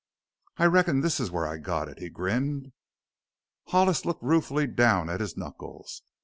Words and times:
"I 0.57 0.65
reckon 0.65 1.01
this 1.01 1.19
is 1.19 1.29
where 1.29 1.45
I 1.45 1.57
got 1.57 1.87
it!" 1.87 1.99
he 1.99 2.09
grinned. 2.09 2.71
Hollis 3.67 4.03
looked 4.03 4.23
ruefully 4.23 4.65
down 4.65 5.11
at 5.11 5.19
his 5.21 5.37
knuckles. 5.37 6.01